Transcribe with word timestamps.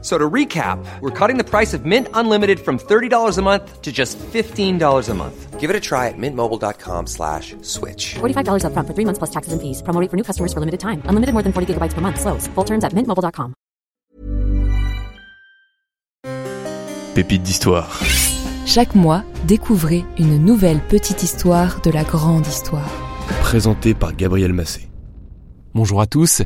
So 0.00 0.16
to 0.16 0.30
recap, 0.30 0.78
we're 1.00 1.10
cutting 1.10 1.38
the 1.38 1.44
price 1.44 1.74
of 1.74 1.84
Mint 1.84 2.06
Unlimited 2.14 2.60
from 2.60 2.78
$30 2.78 3.36
a 3.36 3.42
month 3.42 3.82
to 3.82 3.90
just 3.90 4.16
$15 4.18 5.08
a 5.08 5.14
month. 5.14 5.58
Give 5.58 5.70
it 5.70 5.74
a 5.74 5.80
try 5.80 6.06
at 6.06 6.14
mintmobile.com 6.16 7.08
slash 7.08 7.56
switch. 7.62 8.14
$45 8.20 8.62
upfront 8.62 8.86
for 8.86 8.94
three 8.94 9.04
months 9.04 9.18
plus 9.18 9.30
taxes 9.30 9.52
and 9.52 9.60
fees. 9.60 9.82
Promo 9.82 10.00
rate 10.00 10.08
for 10.08 10.16
new 10.16 10.22
customers 10.22 10.52
for 10.52 10.60
limited 10.60 10.78
time. 10.78 11.02
Unlimited 11.10 11.34
more 11.34 11.42
than 11.42 11.52
40 11.52 11.74
gigabytes 11.74 11.94
per 11.94 12.00
month. 12.00 12.20
Slows. 12.20 12.46
Full 12.54 12.64
terms 12.64 12.84
at 12.84 12.92
mintmobile.com. 12.94 13.54
Pépites 17.14 17.42
d'histoire. 17.42 17.98
Chaque 18.66 18.94
mois, 18.94 19.24
découvrez 19.48 20.04
une 20.18 20.38
nouvelle 20.38 20.78
petite 20.78 21.24
histoire 21.24 21.80
de 21.80 21.90
la 21.90 22.04
grande 22.04 22.46
histoire. 22.46 22.88
Présenté 23.40 23.94
par 23.94 24.14
Gabriel 24.14 24.52
Massé. 24.52 24.88
Bonjour 25.74 26.00
à 26.00 26.06
tous, 26.06 26.42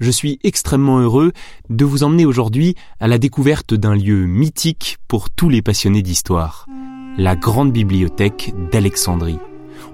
je 0.00 0.10
suis 0.10 0.38
extrêmement 0.42 0.98
heureux 0.98 1.32
de 1.70 1.84
vous 1.84 2.02
emmener 2.02 2.26
aujourd'hui 2.26 2.74
à 3.00 3.08
la 3.08 3.18
découverte 3.18 3.74
d'un 3.74 3.94
lieu 3.94 4.26
mythique 4.26 4.98
pour 5.08 5.30
tous 5.30 5.48
les 5.48 5.62
passionnés 5.62 6.02
d'histoire, 6.02 6.66
la 7.16 7.36
grande 7.36 7.72
bibliothèque 7.72 8.54
d'Alexandrie. 8.72 9.38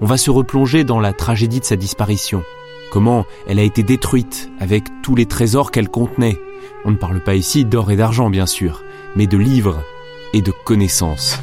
On 0.01 0.05
va 0.05 0.17
se 0.17 0.31
replonger 0.31 0.83
dans 0.83 0.99
la 0.99 1.13
tragédie 1.13 1.59
de 1.59 1.65
sa 1.65 1.75
disparition, 1.75 2.43
comment 2.91 3.25
elle 3.47 3.59
a 3.59 3.63
été 3.63 3.83
détruite 3.83 4.51
avec 4.59 4.85
tous 5.03 5.15
les 5.15 5.25
trésors 5.25 5.71
qu'elle 5.71 5.89
contenait. 5.89 6.39
On 6.85 6.91
ne 6.91 6.97
parle 6.97 7.21
pas 7.23 7.35
ici 7.35 7.65
d'or 7.65 7.91
et 7.91 7.95
d'argent 7.95 8.29
bien 8.29 8.47
sûr, 8.47 8.83
mais 9.15 9.27
de 9.27 9.37
livres 9.37 9.83
et 10.33 10.41
de 10.41 10.51
connaissances. 10.65 11.39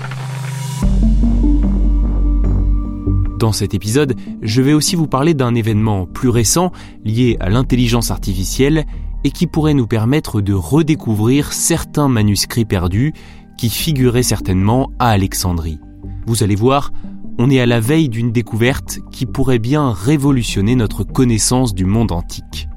Dans 3.39 3.53
cet 3.53 3.73
épisode, 3.73 4.17
je 4.43 4.63
vais 4.63 4.73
aussi 4.73 4.97
vous 4.97 5.07
parler 5.07 5.33
d'un 5.33 5.55
événement 5.55 6.07
plus 6.07 6.29
récent 6.29 6.73
lié 7.05 7.37
à 7.39 7.49
l'intelligence 7.49 8.11
artificielle 8.11 8.85
et 9.23 9.31
qui 9.31 9.47
pourrait 9.47 9.75
nous 9.75 9.87
permettre 9.87 10.41
de 10.41 10.53
redécouvrir 10.53 11.53
certains 11.53 12.09
manuscrits 12.09 12.65
perdus 12.65 13.13
qui 13.57 13.71
figuraient 13.71 14.25
certainement 14.25 14.91
à 14.99 15.11
Alexandrie. 15.11 15.79
Vous 16.27 16.43
allez 16.43 16.57
voir, 16.57 16.91
on 17.39 17.49
est 17.49 17.61
à 17.61 17.67
la 17.67 17.79
veille 17.79 18.09
d'une 18.09 18.33
découverte 18.33 18.99
qui 19.13 19.25
pourrait 19.25 19.61
bien 19.61 19.93
révolutionner 19.93 20.75
notre 20.75 21.05
connaissance 21.05 21.75
du 21.75 21.85
monde 21.85 22.11
antique. 22.11 22.69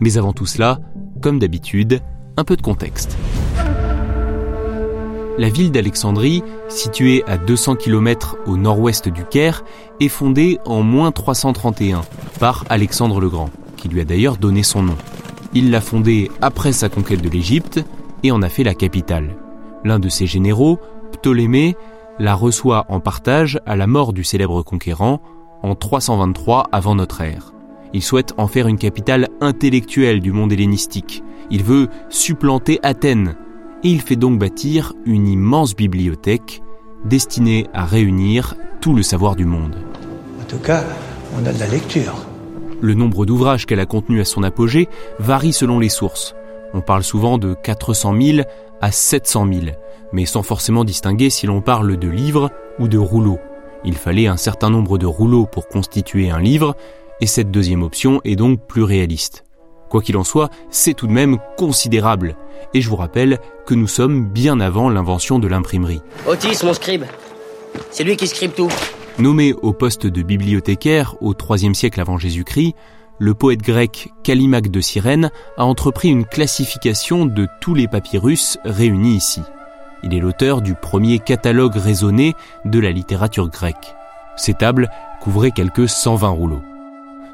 Mais 0.00 0.18
avant 0.18 0.34
tout 0.34 0.46
cela, 0.46 0.80
comme 1.22 1.38
d'habitude, 1.38 2.00
un 2.36 2.44
peu 2.44 2.56
de 2.56 2.62
contexte. 2.62 3.16
La 5.38 5.48
ville 5.48 5.70
d'Alexandrie, 5.70 6.42
située 6.68 7.22
à 7.26 7.38
200 7.38 7.76
km 7.76 8.36
au 8.46 8.56
nord-ouest 8.56 9.08
du 9.08 9.24
Caire, 9.24 9.64
est 10.00 10.08
fondée 10.08 10.58
en 10.66 10.82
moins 10.82 11.12
331 11.12 12.02
par 12.38 12.64
Alexandre 12.68 13.20
le 13.20 13.28
Grand, 13.28 13.50
qui 13.76 13.88
lui 13.88 14.00
a 14.00 14.04
d'ailleurs 14.04 14.36
donné 14.36 14.62
son 14.62 14.82
nom. 14.82 14.96
Il 15.54 15.70
l'a 15.70 15.80
fondée 15.80 16.30
après 16.40 16.72
sa 16.72 16.88
conquête 16.88 17.22
de 17.22 17.28
l'Égypte 17.28 17.84
et 18.22 18.32
en 18.32 18.42
a 18.42 18.48
fait 18.48 18.64
la 18.64 18.74
capitale. 18.74 19.36
L'un 19.84 19.98
de 19.98 20.08
ses 20.08 20.26
généraux, 20.26 20.78
Ptolémée, 21.12 21.76
la 22.18 22.34
reçoit 22.34 22.84
en 22.88 23.00
partage 23.00 23.58
à 23.66 23.76
la 23.76 23.86
mort 23.86 24.12
du 24.12 24.24
célèbre 24.24 24.62
conquérant 24.62 25.20
en 25.62 25.74
323 25.74 26.68
avant 26.70 26.94
notre 26.94 27.22
ère. 27.22 27.52
Il 27.92 28.02
souhaite 28.02 28.34
en 28.36 28.46
faire 28.46 28.68
une 28.68 28.78
capitale 28.78 29.28
intellectuelle 29.40 30.20
du 30.20 30.32
monde 30.32 30.52
hellénistique. 30.52 31.24
Il 31.50 31.64
veut 31.64 31.88
supplanter 32.08 32.78
Athènes, 32.82 33.36
et 33.82 33.88
il 33.88 34.00
fait 34.00 34.16
donc 34.16 34.38
bâtir 34.38 34.92
une 35.04 35.26
immense 35.26 35.74
bibliothèque 35.74 36.62
destinée 37.04 37.66
à 37.72 37.84
réunir 37.84 38.54
tout 38.80 38.94
le 38.94 39.02
savoir 39.02 39.36
du 39.36 39.44
monde. 39.44 39.76
En 40.40 40.44
tout 40.44 40.58
cas, 40.58 40.84
on 41.34 41.46
a 41.46 41.52
de 41.52 41.58
la 41.58 41.66
lecture. 41.66 42.14
Le 42.80 42.94
nombre 42.94 43.26
d'ouvrages 43.26 43.66
qu'elle 43.66 43.80
a 43.80 43.86
contenus 43.86 44.20
à 44.20 44.24
son 44.24 44.42
apogée 44.42 44.88
varie 45.18 45.52
selon 45.52 45.78
les 45.78 45.88
sources. 45.88 46.34
On 46.72 46.80
parle 46.80 47.02
souvent 47.02 47.38
de 47.38 47.54
400 47.54 48.14
000 48.20 48.46
à 48.80 48.92
700 48.92 49.46
000, 49.52 49.66
mais 50.12 50.24
sans 50.24 50.42
forcément 50.42 50.84
distinguer 50.84 51.30
si 51.30 51.46
l'on 51.46 51.60
parle 51.60 51.96
de 51.96 52.08
livres 52.08 52.50
ou 52.78 52.88
de 52.88 52.98
rouleaux. 52.98 53.38
Il 53.84 53.94
fallait 53.96 54.26
un 54.26 54.36
certain 54.36 54.70
nombre 54.70 54.98
de 54.98 55.06
rouleaux 55.06 55.46
pour 55.46 55.68
constituer 55.68 56.30
un 56.30 56.40
livre, 56.40 56.74
et 57.20 57.26
cette 57.26 57.50
deuxième 57.50 57.82
option 57.82 58.20
est 58.24 58.36
donc 58.36 58.60
plus 58.66 58.82
réaliste. 58.82 59.44
Quoi 59.90 60.00
qu'il 60.00 60.16
en 60.16 60.24
soit, 60.24 60.48
c'est 60.70 60.94
tout 60.94 61.08
de 61.08 61.12
même 61.12 61.38
considérable. 61.58 62.36
Et 62.72 62.80
je 62.80 62.88
vous 62.88 62.96
rappelle 62.96 63.38
que 63.66 63.74
nous 63.74 63.88
sommes 63.88 64.24
bien 64.24 64.60
avant 64.60 64.88
l'invention 64.88 65.40
de 65.40 65.48
l'imprimerie. 65.48 66.00
Otis, 66.26 66.64
mon 66.64 66.72
scribe. 66.72 67.04
C'est 67.90 68.04
lui 68.04 68.16
qui 68.16 68.28
scribe 68.28 68.52
tout. 68.52 68.70
Nommé 69.18 69.52
au 69.52 69.72
poste 69.72 70.06
de 70.06 70.22
bibliothécaire 70.22 71.16
au 71.20 71.34
IIIe 71.34 71.74
siècle 71.74 72.00
avant 72.00 72.18
Jésus-Christ, 72.18 72.74
le 73.18 73.34
poète 73.34 73.60
grec 73.60 74.08
Callimaque 74.22 74.70
de 74.70 74.80
Cyrène 74.80 75.30
a 75.58 75.64
entrepris 75.64 76.08
une 76.08 76.24
classification 76.24 77.26
de 77.26 77.48
tous 77.60 77.74
les 77.74 77.88
papyrus 77.88 78.58
réunis 78.64 79.16
ici. 79.16 79.42
Il 80.02 80.14
est 80.14 80.20
l'auteur 80.20 80.62
du 80.62 80.74
premier 80.74 81.18
catalogue 81.18 81.76
raisonné 81.76 82.34
de 82.64 82.78
la 82.78 82.92
littérature 82.92 83.48
grecque. 83.50 83.94
Ces 84.36 84.54
tables 84.54 84.88
couvraient 85.20 85.50
quelques 85.50 85.88
120 85.88 86.28
rouleaux. 86.28 86.62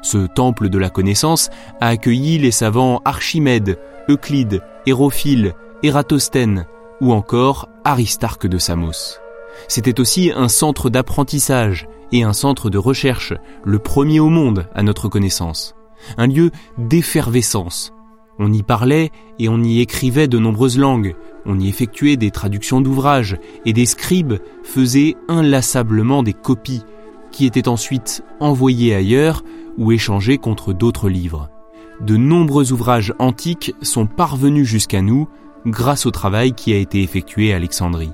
Ce 0.09 0.25
temple 0.25 0.69
de 0.69 0.77
la 0.77 0.89
connaissance 0.89 1.49
a 1.81 1.87
accueilli 1.87 2.37
les 2.37 2.51
savants 2.51 3.01
Archimède, 3.03 3.77
Euclide, 4.07 4.61
Hérophile, 4.85 5.53
Ératosthène 5.83 6.65
ou 7.01 7.11
encore 7.11 7.67
Aristarque 7.83 8.47
de 8.47 8.57
Samos. 8.57 9.19
C'était 9.67 9.99
aussi 9.99 10.31
un 10.33 10.47
centre 10.47 10.89
d'apprentissage 10.89 11.89
et 12.13 12.23
un 12.23 12.31
centre 12.31 12.69
de 12.69 12.77
recherche, 12.77 13.33
le 13.65 13.79
premier 13.79 14.21
au 14.21 14.29
monde 14.29 14.69
à 14.73 14.81
notre 14.81 15.09
connaissance. 15.09 15.75
Un 16.17 16.27
lieu 16.27 16.51
d'effervescence. 16.77 17.91
On 18.39 18.53
y 18.53 18.63
parlait 18.63 19.11
et 19.39 19.49
on 19.49 19.61
y 19.61 19.81
écrivait 19.81 20.29
de 20.29 20.39
nombreuses 20.39 20.77
langues, 20.77 21.17
on 21.45 21.59
y 21.59 21.67
effectuait 21.67 22.15
des 22.15 22.31
traductions 22.31 22.79
d'ouvrages 22.79 23.37
et 23.65 23.73
des 23.73 23.85
scribes 23.85 24.35
faisaient 24.63 25.17
inlassablement 25.27 26.23
des 26.23 26.31
copies 26.31 26.83
qui 27.29 27.45
étaient 27.45 27.67
ensuite 27.67 28.23
envoyées 28.39 28.95
ailleurs 28.95 29.43
ou 29.77 29.91
échangés 29.91 30.37
contre 30.37 30.73
d'autres 30.73 31.09
livres. 31.09 31.49
De 32.01 32.15
nombreux 32.15 32.71
ouvrages 32.71 33.13
antiques 33.19 33.73
sont 33.81 34.05
parvenus 34.05 34.67
jusqu'à 34.67 35.01
nous 35.01 35.27
grâce 35.65 36.05
au 36.05 36.11
travail 36.11 36.53
qui 36.53 36.73
a 36.73 36.77
été 36.77 37.01
effectué 37.01 37.53
à 37.53 37.55
Alexandrie. 37.55 38.11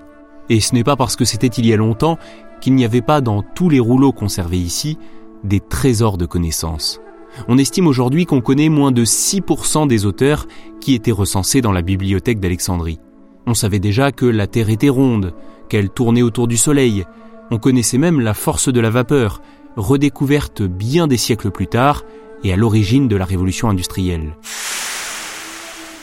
Et 0.49 0.59
ce 0.59 0.73
n'est 0.73 0.83
pas 0.83 0.95
parce 0.95 1.15
que 1.15 1.25
c'était 1.25 1.47
il 1.47 1.65
y 1.65 1.73
a 1.73 1.77
longtemps 1.77 2.17
qu'il 2.61 2.75
n'y 2.75 2.85
avait 2.85 3.01
pas 3.01 3.21
dans 3.21 3.41
tous 3.41 3.69
les 3.69 3.79
rouleaux 3.79 4.11
conservés 4.13 4.57
ici 4.57 4.97
des 5.43 5.59
trésors 5.59 6.17
de 6.17 6.25
connaissances. 6.25 7.01
On 7.47 7.57
estime 7.57 7.87
aujourd'hui 7.87 8.25
qu'on 8.25 8.41
connaît 8.41 8.69
moins 8.69 8.91
de 8.91 9.03
6% 9.03 9.87
des 9.87 10.05
auteurs 10.05 10.47
qui 10.79 10.93
étaient 10.93 11.11
recensés 11.11 11.61
dans 11.61 11.71
la 11.71 11.81
bibliothèque 11.81 12.39
d'Alexandrie. 12.39 12.99
On 13.45 13.53
savait 13.53 13.79
déjà 13.79 14.11
que 14.11 14.25
la 14.25 14.47
Terre 14.47 14.69
était 14.69 14.89
ronde, 14.89 15.33
qu'elle 15.67 15.89
tournait 15.89 16.21
autour 16.21 16.47
du 16.47 16.57
Soleil. 16.57 17.05
On 17.51 17.57
connaissait 17.57 17.97
même 17.97 18.21
la 18.21 18.33
force 18.33 18.71
de 18.71 18.79
la 18.79 18.89
vapeur, 18.89 19.41
redécouverte 19.75 20.61
bien 20.61 21.07
des 21.07 21.17
siècles 21.17 21.51
plus 21.51 21.67
tard 21.67 22.03
et 22.43 22.53
à 22.53 22.55
l'origine 22.55 23.07
de 23.07 23.15
la 23.15 23.25
révolution 23.25 23.69
industrielle. 23.69 24.35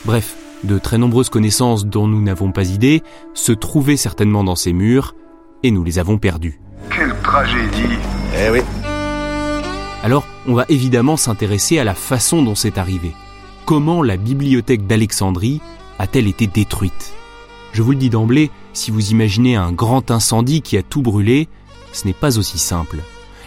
Bref, 0.05 0.35
de 0.63 0.77
très 0.77 0.97
nombreuses 0.97 1.29
connaissances 1.29 1.85
dont 1.85 2.07
nous 2.07 2.21
n'avons 2.21 2.51
pas 2.51 2.69
idée 2.69 3.03
se 3.33 3.51
trouvaient 3.51 3.97
certainement 3.97 4.43
dans 4.43 4.55
ces 4.55 4.73
murs 4.73 5.15
et 5.63 5.71
nous 5.71 5.83
les 5.83 5.99
avons 5.99 6.17
perdues. 6.17 6.59
Quelle 6.89 7.15
tragédie 7.21 7.97
Eh 8.35 8.49
oui. 8.49 8.61
Alors, 10.03 10.25
on 10.47 10.53
va 10.53 10.65
évidemment 10.69 11.17
s'intéresser 11.17 11.77
à 11.77 11.83
la 11.83 11.93
façon 11.93 12.41
dont 12.41 12.55
c'est 12.55 12.79
arrivé. 12.79 13.11
Comment 13.65 14.01
la 14.01 14.17
bibliothèque 14.17 14.87
d'Alexandrie 14.87 15.61
a-t-elle 15.99 16.27
été 16.27 16.47
détruite? 16.47 17.13
Je 17.73 17.83
vous 17.83 17.91
le 17.91 17.97
dis 17.97 18.09
d'emblée, 18.09 18.49
si 18.73 18.91
vous 18.91 19.11
imaginez 19.11 19.55
un 19.55 19.71
grand 19.71 20.09
incendie 20.11 20.61
qui 20.61 20.77
a 20.77 20.83
tout 20.83 21.01
brûlé, 21.01 21.47
ce 21.93 22.05
n'est 22.07 22.13
pas 22.13 22.39
aussi 22.39 22.57
simple 22.57 22.97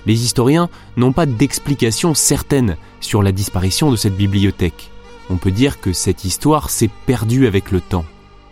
les 0.06 0.24
historiens 0.24 0.68
n'ont 0.96 1.12
pas 1.12 1.26
d'explication 1.26 2.14
certaine 2.14 2.76
sur 3.00 3.22
la 3.22 3.32
disparition 3.32 3.90
de 3.90 3.96
cette 3.96 4.16
bibliothèque. 4.16 4.90
On 5.30 5.36
peut 5.36 5.50
dire 5.50 5.80
que 5.80 5.92
cette 5.92 6.24
histoire 6.24 6.70
s'est 6.70 6.90
perdue 7.06 7.46
avec 7.46 7.70
le 7.70 7.80
temps. 7.80 8.04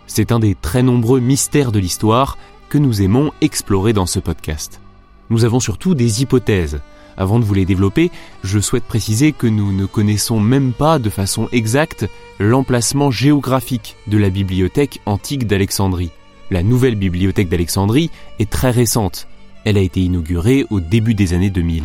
C'est 0.07 0.31
un 0.31 0.39
des 0.39 0.55
très 0.55 0.83
nombreux 0.83 1.19
mystères 1.19 1.71
de 1.71 1.79
l'histoire 1.79 2.37
que 2.69 2.77
nous 2.77 3.01
aimons 3.01 3.31
explorer 3.41 3.93
dans 3.93 4.07
ce 4.07 4.19
podcast. 4.19 4.81
Nous 5.29 5.45
avons 5.45 5.59
surtout 5.59 5.95
des 5.95 6.21
hypothèses. 6.21 6.81
Avant 7.15 7.39
de 7.39 7.45
vous 7.45 7.53
les 7.53 7.65
développer, 7.65 8.09
je 8.43 8.59
souhaite 8.59 8.83
préciser 8.85 9.31
que 9.31 9.45
nous 9.45 9.71
ne 9.71 9.85
connaissons 9.85 10.39
même 10.39 10.73
pas 10.73 10.97
de 10.97 11.11
façon 11.11 11.47
exacte 11.51 12.07
l'emplacement 12.39 13.11
géographique 13.11 13.95
de 14.07 14.17
la 14.17 14.29
bibliothèque 14.29 14.99
antique 15.05 15.45
d'Alexandrie. 15.45 16.09
La 16.49 16.63
nouvelle 16.63 16.95
bibliothèque 16.95 17.49
d'Alexandrie 17.49 18.09
est 18.39 18.49
très 18.49 18.71
récente, 18.71 19.27
elle 19.65 19.77
a 19.77 19.81
été 19.81 20.01
inaugurée 20.01 20.65
au 20.69 20.79
début 20.79 21.13
des 21.13 21.33
années 21.33 21.49
2000. 21.49 21.83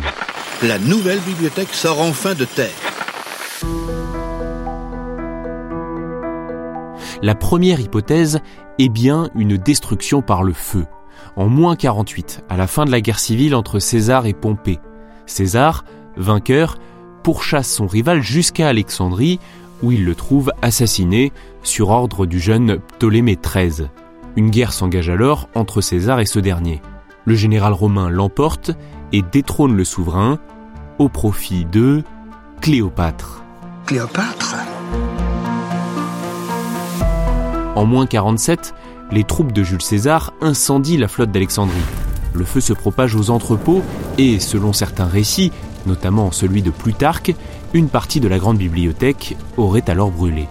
La 0.63 0.79
nouvelle 0.79 1.19
bibliothèque 1.19 1.73
sort 1.73 2.01
enfin 2.01 2.33
de 2.35 2.45
terre. 2.45 2.69
La 7.21 7.35
première 7.35 7.79
hypothèse 7.79 8.39
est 8.77 8.89
bien 8.89 9.29
une 9.35 9.57
destruction 9.57 10.21
par 10.21 10.43
le 10.43 10.53
feu. 10.53 10.85
En 11.35 11.47
moins 11.47 11.75
48, 11.75 12.43
à 12.49 12.57
la 12.57 12.67
fin 12.67 12.85
de 12.85 12.91
la 12.91 13.01
guerre 13.01 13.19
civile 13.19 13.55
entre 13.55 13.79
César 13.79 14.25
et 14.25 14.33
Pompée, 14.33 14.79
César, 15.25 15.85
vainqueur, 16.17 16.77
pourchasse 17.23 17.71
son 17.71 17.87
rival 17.87 18.21
jusqu'à 18.21 18.67
Alexandrie, 18.67 19.39
où 19.83 19.91
il 19.91 20.05
le 20.05 20.15
trouve 20.15 20.51
assassiné 20.61 21.31
sur 21.63 21.89
ordre 21.89 22.25
du 22.25 22.39
jeune 22.39 22.79
Ptolémée 22.79 23.37
XIII. 23.37 23.87
Une 24.35 24.49
guerre 24.49 24.73
s'engage 24.73 25.09
alors 25.09 25.49
entre 25.55 25.81
César 25.81 26.19
et 26.19 26.25
ce 26.25 26.39
dernier. 26.39 26.81
Le 27.25 27.35
général 27.35 27.73
romain 27.73 28.09
l'emporte 28.09 28.71
et 29.11 29.21
détrône 29.21 29.75
le 29.75 29.83
souverain 29.83 30.39
au 30.97 31.09
profit 31.09 31.65
de 31.65 32.03
Cléopâtre. 32.61 33.43
Cléopâtre? 33.85 34.55
En 37.75 37.85
moins 37.85 38.05
47, 38.05 38.73
les 39.11 39.23
troupes 39.23 39.51
de 39.51 39.63
Jules 39.63 39.81
César 39.81 40.33
incendient 40.41 40.99
la 40.99 41.07
flotte 41.07 41.31
d'Alexandrie. 41.31 41.77
Le 42.33 42.45
feu 42.45 42.61
se 42.61 42.73
propage 42.73 43.15
aux 43.15 43.29
entrepôts 43.29 43.83
et, 44.17 44.39
selon 44.39 44.73
certains 44.73 45.07
récits, 45.07 45.51
notamment 45.85 46.31
celui 46.31 46.61
de 46.61 46.71
Plutarque, 46.71 47.33
une 47.73 47.89
partie 47.89 48.19
de 48.19 48.27
la 48.27 48.39
grande 48.39 48.57
bibliothèque 48.57 49.37
aurait 49.57 49.89
alors 49.89 50.11
brûlé. 50.11 50.47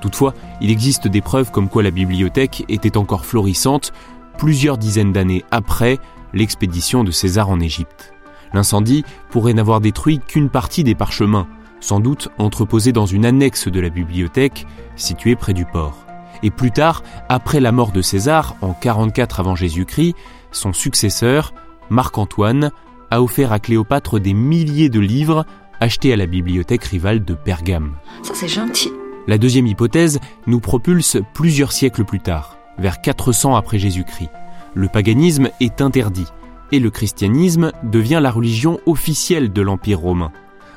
Toutefois, 0.00 0.34
il 0.60 0.70
existe 0.70 1.08
des 1.08 1.22
preuves 1.22 1.50
comme 1.50 1.68
quoi 1.68 1.82
la 1.82 1.90
bibliothèque 1.90 2.64
était 2.68 2.98
encore 2.98 3.24
florissante 3.24 3.92
plusieurs 4.38 4.78
dizaines 4.78 5.12
d'années 5.12 5.44
après 5.50 5.98
l'expédition 6.32 7.04
de 7.04 7.10
César 7.10 7.48
en 7.48 7.60
Égypte. 7.60 8.12
L'incendie 8.52 9.04
pourrait 9.30 9.54
n'avoir 9.54 9.80
détruit 9.80 10.20
qu'une 10.20 10.48
partie 10.48 10.84
des 10.84 10.94
parchemins, 10.94 11.48
sans 11.80 12.00
doute 12.00 12.28
entreposés 12.38 12.92
dans 12.92 13.06
une 13.06 13.26
annexe 13.26 13.68
de 13.68 13.80
la 13.80 13.90
bibliothèque 13.90 14.66
située 14.96 15.36
près 15.36 15.52
du 15.52 15.64
port. 15.64 16.06
Et 16.42 16.50
plus 16.50 16.70
tard, 16.70 17.02
après 17.28 17.60
la 17.60 17.72
mort 17.72 17.92
de 17.92 18.02
César 18.02 18.56
en 18.60 18.72
44 18.72 19.40
avant 19.40 19.56
Jésus-Christ, 19.56 20.14
son 20.52 20.72
successeur, 20.72 21.52
Marc-Antoine, 21.90 22.70
a 23.10 23.22
offert 23.22 23.52
à 23.52 23.58
Cléopâtre 23.58 24.20
des 24.20 24.34
milliers 24.34 24.88
de 24.88 25.00
livres 25.00 25.46
achetés 25.80 26.12
à 26.12 26.16
la 26.16 26.26
bibliothèque 26.26 26.84
rivale 26.84 27.24
de 27.24 27.34
Pergame. 27.34 27.94
Ça 28.22 28.34
c'est 28.34 28.48
gentil. 28.48 28.90
La 29.26 29.38
deuxième 29.38 29.66
hypothèse 29.66 30.20
nous 30.46 30.60
propulse 30.60 31.16
plusieurs 31.32 31.72
siècles 31.72 32.04
plus 32.04 32.20
tard, 32.20 32.53
vers 32.78 33.00
400 33.00 33.56
après 33.56 33.78
Jésus-Christ. 33.78 34.30
Le 34.74 34.88
paganisme 34.88 35.50
est 35.60 35.80
interdit 35.80 36.26
et 36.72 36.80
le 36.80 36.90
christianisme 36.90 37.72
devient 37.82 38.20
la 38.22 38.30
religion 38.30 38.80
officielle 38.86 39.52
de 39.52 39.62
l'Empire 39.62 40.00
romain. 40.00 40.32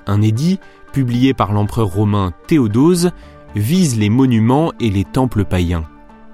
Un 0.05 0.21
édit, 0.21 0.59
publié 0.93 1.33
par 1.33 1.53
l'empereur 1.53 1.87
romain 1.87 2.31
Théodose, 2.47 3.11
vise 3.55 3.97
les 3.97 4.09
monuments 4.09 4.71
et 4.79 4.89
les 4.89 5.03
temples 5.03 5.45
païens. 5.45 5.85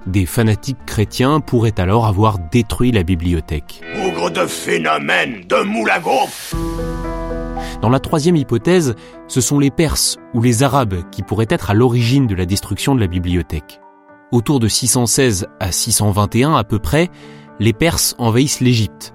Des 0.06 0.26
fanatiques 0.26 0.86
chrétiens 0.86 1.40
pourraient 1.40 1.80
alors 1.80 2.06
avoir 2.06 2.38
détruit 2.40 2.92
la 2.92 3.04
bibliothèque. 3.04 3.82
Bougre 3.96 4.32
de 4.32 4.46
phénomène, 4.46 5.44
de 5.48 5.64
moule 5.64 5.90
à 5.90 6.00
gaufre 6.00 6.56
Dans 7.82 7.90
la 7.90 8.00
troisième 8.00 8.36
hypothèse, 8.36 8.96
ce 9.30 9.40
sont 9.40 9.60
les 9.60 9.72
Perses 9.72 10.18
ou 10.34 10.42
les 10.42 10.62
Arabes 10.62 11.10
qui 11.10 11.24
pourraient 11.24 11.48
être 11.50 11.70
à 11.70 11.74
l'origine 11.74 12.28
de 12.28 12.36
la 12.36 12.46
destruction 12.46 12.96
de 12.96 13.00
la 13.00 13.08
bibliothèque. 13.08 13.80
Autour 14.34 14.60
de 14.60 14.68
616 14.68 15.46
à 15.60 15.72
621 15.72 16.56
à 16.56 16.64
peu 16.64 16.80
près, 16.80 17.12
les 17.60 17.72
Perses 17.72 18.16
envahissent 18.18 18.62
l'Égypte. 18.62 19.14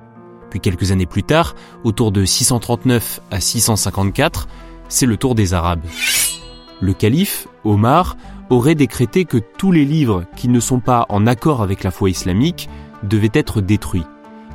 Puis 0.49 0.61
quelques 0.61 0.93
années 0.93 1.07
plus 1.07 1.25
tard, 1.25 1.57
autour 1.83 2.13
de 2.13 2.25
639 2.25 3.21
à 3.33 3.41
654, 3.41 4.47
c'est 4.89 5.07
le 5.07 5.17
tour 5.17 5.35
des 5.35 5.55
Arabes. 5.55 5.85
Le 6.81 6.93
calife, 6.93 7.49
Omar, 7.65 8.17
aurait 8.49 8.77
décrété 8.77 9.25
que 9.25 9.39
tous 9.39 9.73
les 9.73 9.85
livres 9.85 10.23
qui 10.37 10.47
ne 10.47 10.61
sont 10.61 10.79
pas 10.79 11.05
en 11.09 11.27
accord 11.27 11.63
avec 11.63 11.83
la 11.83 11.91
foi 11.91 12.11
islamique 12.11 12.69
devaient 13.03 13.29
être 13.35 13.61
détruits. 13.61 14.07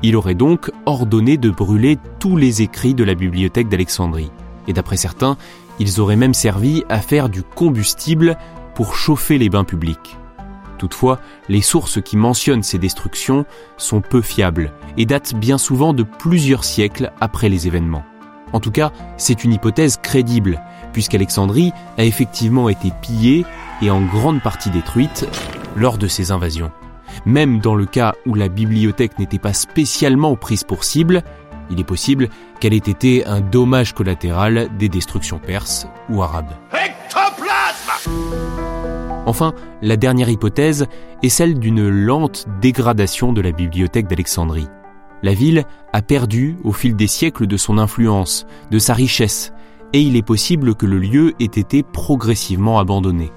Il 0.01 0.15
aurait 0.15 0.33
donc 0.33 0.71
ordonné 0.85 1.35
de 1.35 1.49
brûler 1.49 1.97
tous 2.19 2.37
les 2.37 2.61
écrits 2.61 2.95
de 2.95 3.03
la 3.03 3.15
bibliothèque 3.15 3.67
d'Alexandrie. 3.67 4.31
Et 4.69 4.71
d'après 4.71 4.95
certains, 4.95 5.35
ils 5.79 5.99
auraient 5.99 6.15
même 6.15 6.33
servi 6.33 6.85
à 6.87 7.01
faire 7.01 7.27
du 7.27 7.43
combustible 7.43 8.37
pour 8.75 8.95
chauffer 8.95 9.37
les 9.37 9.49
bains 9.49 9.65
publics. 9.65 10.15
Toutefois, 10.83 11.21
les 11.47 11.61
sources 11.61 12.01
qui 12.01 12.17
mentionnent 12.17 12.61
ces 12.61 12.77
destructions 12.77 13.45
sont 13.77 14.01
peu 14.01 14.21
fiables 14.21 14.73
et 14.97 15.05
datent 15.05 15.33
bien 15.33 15.57
souvent 15.57 15.93
de 15.93 16.03
plusieurs 16.03 16.65
siècles 16.65 17.13
après 17.21 17.47
les 17.47 17.67
événements. 17.67 18.03
En 18.51 18.59
tout 18.59 18.69
cas, 18.69 18.91
c'est 19.15 19.45
une 19.45 19.53
hypothèse 19.53 19.95
crédible, 19.95 20.61
puisqu'Alexandrie 20.91 21.71
a 21.97 22.03
effectivement 22.03 22.67
été 22.67 22.91
pillée 23.01 23.45
et 23.81 23.91
en 23.91 24.01
grande 24.01 24.41
partie 24.41 24.71
détruite 24.71 25.25
lors 25.77 25.97
de 25.97 26.07
ces 26.07 26.31
invasions. 26.31 26.73
Même 27.25 27.59
dans 27.59 27.75
le 27.75 27.85
cas 27.85 28.13
où 28.25 28.33
la 28.33 28.49
bibliothèque 28.49 29.17
n'était 29.19 29.39
pas 29.39 29.53
spécialement 29.53 30.35
prise 30.35 30.65
pour 30.65 30.83
cible, 30.83 31.23
il 31.69 31.79
est 31.79 31.85
possible 31.85 32.27
qu'elle 32.59 32.73
ait 32.73 32.75
été 32.75 33.25
un 33.25 33.39
dommage 33.39 33.93
collatéral 33.93 34.67
des 34.77 34.89
destructions 34.89 35.39
perses 35.39 35.87
ou 36.09 36.21
arabes. 36.21 36.51
Enfin, 39.25 39.53
la 39.81 39.95
dernière 39.95 40.29
hypothèse 40.29 40.87
est 41.21 41.29
celle 41.29 41.57
d'une 41.57 41.87
lente 41.87 42.45
dégradation 42.61 43.31
de 43.31 43.41
la 43.41 43.51
bibliothèque 43.51 44.07
d'Alexandrie. 44.07 44.67
La 45.21 45.33
ville 45.33 45.63
a 45.93 46.01
perdu 46.01 46.57
au 46.65 46.73
fil 46.73 46.95
des 46.95 47.07
siècles 47.07 47.47
de 47.47 47.55
son 47.55 47.77
influence, 47.77 48.45
de 48.71 48.79
sa 48.79 48.93
richesse, 48.93 49.53
et 49.93 50.01
il 50.01 50.17
est 50.17 50.25
possible 50.25 50.75
que 50.75 50.85
le 50.85 50.99
lieu 50.99 51.33
ait 51.39 51.45
été 51.45 51.83
progressivement 51.83 52.79
abandonné. 52.79 53.31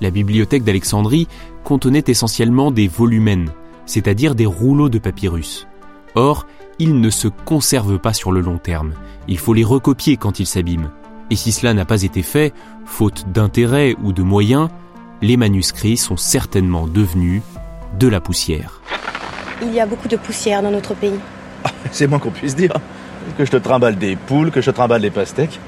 La 0.00 0.10
bibliothèque 0.10 0.62
d'Alexandrie 0.62 1.26
contenait 1.64 2.04
essentiellement 2.06 2.70
des 2.70 2.86
volumens, 2.86 3.50
c'est-à-dire 3.86 4.34
des 4.34 4.46
rouleaux 4.46 4.88
de 4.88 4.98
papyrus. 4.98 5.66
Or, 6.14 6.46
ils 6.78 7.00
ne 7.00 7.10
se 7.10 7.26
conservent 7.28 7.98
pas 7.98 8.12
sur 8.12 8.30
le 8.30 8.40
long 8.40 8.58
terme. 8.58 8.92
Il 9.26 9.38
faut 9.38 9.54
les 9.54 9.64
recopier 9.64 10.16
quand 10.16 10.38
ils 10.38 10.46
s'abîment. 10.46 10.90
Et 11.30 11.36
si 11.36 11.52
cela 11.52 11.74
n'a 11.74 11.84
pas 11.84 12.02
été 12.02 12.22
fait, 12.22 12.52
faute 12.84 13.26
d'intérêt 13.32 13.96
ou 14.02 14.12
de 14.12 14.22
moyens, 14.22 14.68
les 15.24 15.38
manuscrits 15.38 15.96
sont 15.96 16.18
certainement 16.18 16.86
devenus 16.86 17.40
de 17.98 18.08
la 18.08 18.20
poussière. 18.20 18.82
Il 19.62 19.72
y 19.72 19.80
a 19.80 19.86
beaucoup 19.86 20.06
de 20.06 20.16
poussière 20.16 20.62
dans 20.62 20.70
notre 20.70 20.92
pays. 20.92 21.18
c'est 21.92 22.06
moins 22.06 22.18
qu'on 22.18 22.30
puisse 22.30 22.54
dire. 22.54 22.74
Que 23.38 23.46
je 23.46 23.50
te 23.50 23.56
trimballe 23.56 23.96
des 23.96 24.16
poules, 24.16 24.50
que 24.50 24.60
je 24.60 24.70
te 24.70 24.76
trimballe 24.76 25.00
des 25.00 25.10
pastèques. 25.10 25.58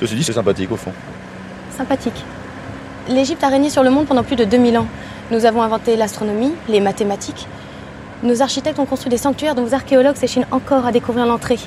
Ceci 0.00 0.16
dit, 0.16 0.24
c'est 0.24 0.32
sympathique 0.32 0.72
au 0.72 0.76
fond. 0.76 0.90
Sympathique. 1.76 2.24
L'Égypte 3.08 3.44
a 3.44 3.48
régné 3.48 3.70
sur 3.70 3.84
le 3.84 3.90
monde 3.90 4.06
pendant 4.06 4.24
plus 4.24 4.34
de 4.34 4.44
2000 4.44 4.78
ans. 4.78 4.88
Nous 5.30 5.44
avons 5.44 5.62
inventé 5.62 5.94
l'astronomie, 5.94 6.52
les 6.68 6.80
mathématiques. 6.80 7.46
Nos 8.24 8.42
architectes 8.42 8.80
ont 8.80 8.86
construit 8.86 9.10
des 9.10 9.18
sanctuaires 9.18 9.54
dont 9.54 9.64
vos 9.64 9.74
archéologues 9.74 10.16
s'échinent 10.16 10.48
encore 10.50 10.84
à 10.84 10.90
découvrir 10.90 11.26
l'entrée. 11.26 11.60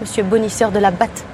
Monsieur 0.00 0.22
Bonisseur 0.22 0.70
de 0.70 0.78
la 0.78 0.92
Batte. 0.92 1.24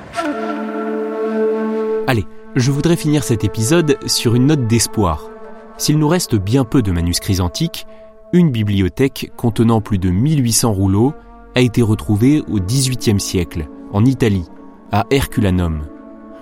Allez, 2.06 2.24
je 2.56 2.70
voudrais 2.70 2.96
finir 2.96 3.24
cet 3.24 3.44
épisode 3.44 3.98
sur 4.06 4.34
une 4.34 4.46
note 4.46 4.66
d'espoir. 4.66 5.28
S'il 5.76 5.98
nous 5.98 6.08
reste 6.08 6.36
bien 6.36 6.64
peu 6.64 6.82
de 6.82 6.92
manuscrits 6.92 7.40
antiques, 7.40 7.86
une 8.32 8.50
bibliothèque 8.50 9.32
contenant 9.36 9.80
plus 9.80 9.98
de 9.98 10.10
1800 10.10 10.72
rouleaux 10.72 11.14
a 11.56 11.60
été 11.60 11.82
retrouvée 11.82 12.42
au 12.48 12.60
XVIIIe 12.60 13.20
siècle, 13.20 13.68
en 13.92 14.04
Italie, 14.04 14.46
à 14.92 15.04
Herculanum. 15.10 15.82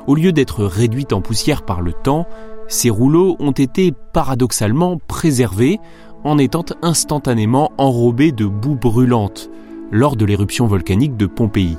Au 0.06 0.14
lieu 0.14 0.32
d'être 0.32 0.64
réduite 0.64 1.12
en 1.12 1.20
poussière 1.20 1.62
par 1.62 1.80
le 1.80 1.92
temps, 1.92 2.26
ces 2.68 2.90
rouleaux 2.90 3.36
ont 3.38 3.52
été 3.52 3.92
paradoxalement 4.12 4.98
préservés 5.06 5.78
en 6.24 6.38
étant 6.38 6.64
instantanément 6.82 7.72
enrobés 7.78 8.32
de 8.32 8.46
boue 8.46 8.76
brûlante 8.76 9.50
lors 9.90 10.16
de 10.16 10.24
l'éruption 10.24 10.66
volcanique 10.66 11.16
de 11.16 11.26
Pompéi. 11.26 11.76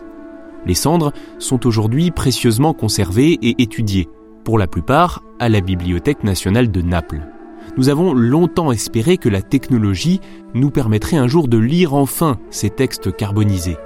Les 0.66 0.76
cendres 0.76 1.12
sont 1.40 1.66
aujourd'hui 1.68 2.12
précieusement 2.12 2.74
conservées 2.74 3.38
et 3.42 3.62
étudiées, 3.62 4.10
pour 4.44 4.58
la 4.58 4.68
plupart 4.68 5.24
à 5.40 5.50
la 5.50 5.62
Bibliothèque 5.62 6.24
nationale 6.24 6.72
de 6.72 6.82
Naples. 6.82 7.33
Nous 7.78 7.90
avons 7.90 8.14
longtemps 8.14 8.72
espéré 8.72 9.18
que 9.18 9.30
la 9.30 9.42
technologie 9.42 10.20
nous 10.54 10.70
permettrait 10.70 11.18
un 11.18 11.28
jour 11.28 11.48
de 11.48 11.58
lire 11.58 11.94
enfin 11.94 12.38
ces 12.50 12.70
textes 12.70 13.16
carbonisés. 13.16 13.78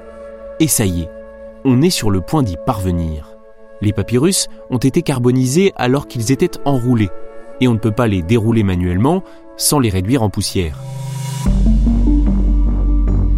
Et 0.59 0.67
ça 0.67 0.85
y 0.85 1.01
est, 1.01 1.09
on 1.65 1.81
est 1.81 1.89
sur 1.89 2.11
le 2.11 2.21
point 2.21 2.43
d'y 2.43 2.55
parvenir. 2.65 3.37
Les 3.81 3.93
papyrus 3.93 4.47
ont 4.69 4.77
été 4.77 5.01
carbonisés 5.01 5.71
alors 5.75 6.07
qu'ils 6.07 6.31
étaient 6.31 6.57
enroulés, 6.65 7.09
et 7.61 7.67
on 7.67 7.73
ne 7.73 7.79
peut 7.79 7.91
pas 7.91 8.07
les 8.07 8.21
dérouler 8.21 8.63
manuellement 8.63 9.23
sans 9.55 9.79
les 9.79 9.89
réduire 9.89 10.23
en 10.23 10.29
poussière. 10.29 10.79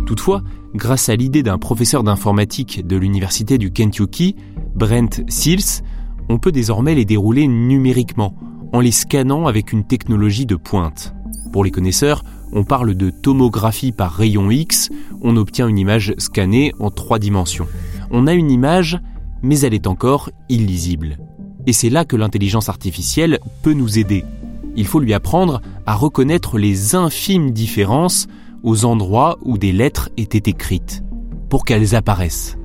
Toutefois, 0.06 0.42
grâce 0.74 1.10
à 1.10 1.16
l'idée 1.16 1.44
d'un 1.44 1.58
professeur 1.58 2.04
d'informatique 2.04 2.86
de 2.86 2.98
l'université 2.98 3.58
du 3.58 3.72
Kentucky, 3.72 4.36
Brent 4.76 5.22
Seals, 5.28 5.84
on 6.30 6.38
peut 6.38 6.52
désormais 6.52 6.96
les 6.96 7.06
dérouler 7.06 7.48
numériquement, 7.48 8.36
en 8.72 8.80
les 8.80 8.92
scannant 8.92 9.48
avec 9.48 9.72
une 9.72 9.84
technologie 9.84 10.46
de 10.46 10.56
pointe. 10.56 11.14
Pour 11.52 11.64
les 11.64 11.72
connaisseurs, 11.72 12.24
on 12.52 12.64
parle 12.64 12.96
de 12.96 13.10
tomographie 13.10 13.92
par 13.92 14.14
rayon 14.14 14.50
X, 14.50 14.90
on 15.22 15.38
obtient 15.38 15.68
une 15.68 15.78
image 15.78 16.14
scannée 16.18 16.74
en 16.80 16.90
trois 16.90 17.20
dimensions. 17.20 17.68
On 18.12 18.28
a 18.28 18.34
une 18.34 18.52
image, 18.52 19.00
mais 19.42 19.60
elle 19.60 19.74
est 19.74 19.88
encore 19.88 20.30
illisible. 20.50 21.18
Et 21.68 21.74
c'est 21.74 21.90
là 21.90 22.06
que 22.06 22.16
l'intelligence 22.16 22.70
artificielle 22.70 23.40
peut 23.62 23.74
nous 23.74 24.00
aider. 24.00 24.26
il 24.76 24.86
faut 24.86 25.00
lui 25.00 25.14
apprendre 25.14 25.62
à 25.86 25.96
reconnaître 25.96 26.58
les 26.58 26.96
infimes 26.96 27.52
différences 27.52 28.28
aux 28.64 28.86
endroits 28.86 29.38
où 29.42 29.58
des 29.58 29.72
lettres 29.72 30.10
étaient 30.16 30.50
écrites, 30.50 31.04
pour 31.50 31.66
qu'elles 31.66 31.96
apparaissent. 31.96 32.58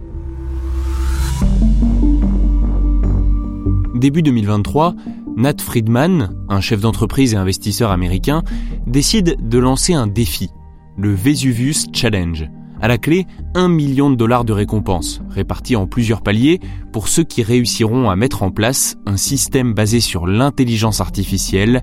Début 3.95 4.23
2023, 4.23 4.95
Nat 5.37 5.61
Friedman, 5.61 6.31
un 6.49 6.61
chef 6.61 6.81
d'entreprise 6.81 7.35
et 7.35 7.37
investisseur 7.37 7.91
américain, 7.91 8.43
décide 8.87 9.37
de 9.49 9.59
lancer 9.59 9.93
un 9.93 10.07
défi, 10.07 10.51
le 10.97 11.13
Vesuvius 11.13 11.87
Challenge. 11.93 12.49
À 12.81 12.87
la 12.87 12.99
clé, 12.99 13.27
un 13.55 13.69
million 13.69 14.11
de 14.11 14.15
dollars 14.15 14.45
de 14.45 14.53
récompenses, 14.53 15.23
répartis 15.29 15.75
en 15.75 15.87
plusieurs 15.87 16.23
paliers 16.23 16.61
pour 16.93 17.09
ceux 17.09 17.25
qui 17.25 17.43
réussiront 17.43 18.11
à 18.11 18.17
mettre 18.17 18.43
en 18.43 18.51
place 18.51 18.97
un 19.07 19.17
système 19.17 19.75
basé 19.75 20.01
sur 20.01 20.27
l'intelligence 20.27 21.01
artificielle 21.01 21.83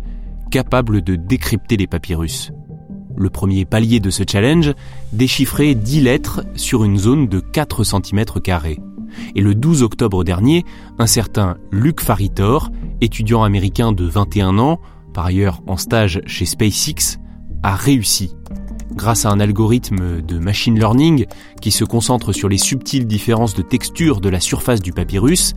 capable 0.49 1.01
de 1.01 1.15
décrypter 1.15 1.75
les 1.75 1.87
papyrus. 1.87 2.51
Le 3.17 3.29
premier 3.29 3.65
palier 3.65 3.99
de 3.99 4.09
ce 4.09 4.23
challenge 4.29 4.73
déchiffrait 5.11 5.75
10 5.75 6.01
lettres 6.01 6.45
sur 6.55 6.83
une 6.83 6.97
zone 6.97 7.27
de 7.27 7.39
4 7.39 7.83
cm. 7.83 8.23
Et 9.35 9.41
le 9.41 9.55
12 9.55 9.83
octobre 9.83 10.23
dernier, 10.23 10.63
un 10.99 11.07
certain 11.07 11.57
Luc 11.71 12.01
Faritor, 12.01 12.71
étudiant 13.01 13.43
américain 13.43 13.91
de 13.91 14.05
21 14.05 14.57
ans, 14.59 14.79
par 15.13 15.25
ailleurs 15.25 15.61
en 15.67 15.77
stage 15.77 16.21
chez 16.25 16.45
SpaceX, 16.45 17.19
a 17.63 17.75
réussi. 17.75 18.35
Grâce 18.93 19.25
à 19.25 19.29
un 19.29 19.39
algorithme 19.39 20.21
de 20.21 20.37
machine 20.37 20.77
learning 20.77 21.25
qui 21.61 21.71
se 21.71 21.85
concentre 21.85 22.33
sur 22.33 22.49
les 22.49 22.57
subtiles 22.57 23.07
différences 23.07 23.53
de 23.53 23.61
texture 23.61 24.19
de 24.19 24.29
la 24.29 24.39
surface 24.39 24.81
du 24.81 24.91
papyrus, 24.91 25.53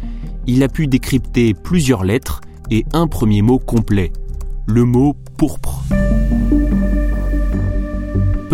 il 0.47 0.63
a 0.63 0.69
pu 0.69 0.87
décrypter 0.87 1.55
plusieurs 1.55 2.05
lettres 2.05 2.41
et 2.71 2.85
un 2.93 3.07
premier 3.07 3.43
mot 3.43 3.59
complet, 3.59 4.13
le 4.67 4.85
mot 4.85 5.17
pourpre. 5.37 5.83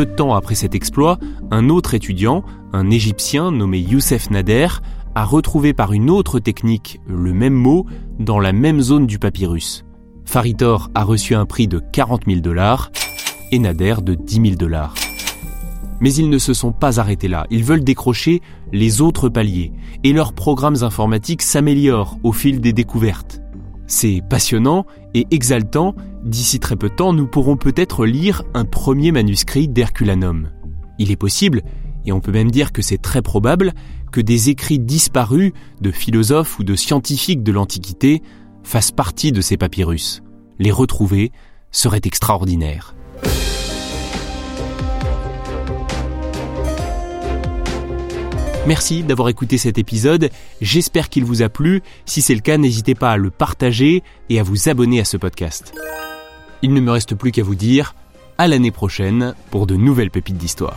Peu 0.01 0.07
de 0.07 0.15
temps 0.15 0.35
après 0.35 0.55
cet 0.55 0.75
exploit, 0.75 1.19
un 1.51 1.69
autre 1.69 1.93
étudiant, 1.93 2.43
un 2.73 2.89
Égyptien 2.89 3.51
nommé 3.51 3.81
Youssef 3.81 4.31
Nader, 4.31 4.69
a 5.15 5.27
retrouvé 5.27 5.75
par 5.75 5.93
une 5.93 6.09
autre 6.09 6.39
technique 6.39 7.03
le 7.07 7.35
même 7.35 7.53
mot 7.53 7.85
dans 8.19 8.39
la 8.39 8.55
même 8.55 8.81
zone 8.81 9.07
du 9.07 9.19
papyrus. 9.19 9.85
Faritor 10.25 10.89
a 10.95 11.05
reçu 11.05 11.35
un 11.35 11.45
prix 11.45 11.69
de 11.69 11.83
40 11.93 12.23
000 12.27 12.41
dollars 12.41 12.91
et 13.53 13.59
Nader 13.59 13.97
de 14.03 14.15
10 14.15 14.35
000 14.37 14.47
dollars. 14.55 14.95
Mais 16.01 16.15
ils 16.15 16.31
ne 16.31 16.39
se 16.39 16.55
sont 16.55 16.73
pas 16.73 16.99
arrêtés 16.99 17.29
là, 17.29 17.47
ils 17.51 17.63
veulent 17.63 17.85
décrocher 17.85 18.41
les 18.73 19.03
autres 19.03 19.29
paliers, 19.29 19.71
et 20.03 20.15
leurs 20.15 20.33
programmes 20.33 20.83
informatiques 20.83 21.43
s'améliorent 21.43 22.17
au 22.23 22.33
fil 22.33 22.63
des 22.63 22.73
découvertes. 22.73 23.43
C'est 23.91 24.23
passionnant 24.23 24.87
et 25.15 25.27
exaltant, 25.33 25.97
d'ici 26.25 26.61
très 26.61 26.77
peu 26.77 26.89
de 26.89 26.95
temps 26.95 27.13
nous 27.13 27.27
pourrons 27.27 27.57
peut-être 27.57 28.07
lire 28.07 28.45
un 28.55 28.65
premier 28.65 29.11
manuscrit 29.11 29.67
d'Herculanum. 29.67 30.51
Il 31.01 31.11
est 31.11 31.17
possible, 31.17 31.63
et 32.07 32.13
on 32.13 32.21
peut 32.21 32.31
même 32.31 32.53
dire 32.53 32.71
que 32.71 32.83
c'est 32.83 33.03
très 33.03 33.21
probable, 33.21 33.73
que 34.13 34.21
des 34.21 34.49
écrits 34.49 34.79
disparus 34.79 35.53
de 35.81 35.91
philosophes 35.91 36.61
ou 36.61 36.63
de 36.63 36.77
scientifiques 36.77 37.43
de 37.43 37.51
l'Antiquité 37.51 38.23
fassent 38.63 38.93
partie 38.93 39.33
de 39.33 39.41
ces 39.41 39.57
papyrus. 39.57 40.23
Les 40.61 40.71
retrouver 40.71 41.33
serait 41.73 42.03
extraordinaire. 42.05 42.95
Merci 48.67 49.03
d'avoir 49.03 49.29
écouté 49.31 49.57
cet 49.57 49.79
épisode, 49.79 50.31
j'espère 50.61 51.09
qu'il 51.09 51.25
vous 51.25 51.43
a 51.43 51.49
plu, 51.49 51.83
si 52.05 52.21
c'est 52.21 52.35
le 52.35 52.41
cas 52.41 52.59
n'hésitez 52.59 52.95
pas 52.95 53.13
à 53.13 53.17
le 53.17 53.31
partager 53.31 54.03
et 54.29 54.39
à 54.39 54.43
vous 54.43 54.69
abonner 54.69 55.01
à 55.01 55.05
ce 55.05 55.17
podcast. 55.17 55.73
Il 56.63 56.75
ne 56.75 56.81
me 56.81 56.91
reste 56.91 57.15
plus 57.15 57.33
qu'à 57.33 57.43
vous 57.43 57.55
dire 57.55 57.95
à 58.37 58.49
l'année 58.49 58.71
prochaine 58.71 59.35
pour 59.51 59.67
de 59.67 59.77
nouvelles 59.77 60.11
pépites 60.11 60.37
d'histoire. 60.37 60.77